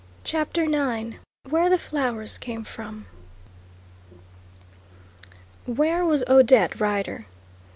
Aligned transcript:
CHAPTER 0.23 0.63
IX 0.63 1.17
WHERE 1.47 1.69
THE 1.69 1.77
FLOWERS 1.77 2.39
CAME 2.39 2.63
FROM 2.63 3.05
Where 5.67 6.03
was 6.03 6.23
Odette 6.27 6.79
Rider? 6.79 7.27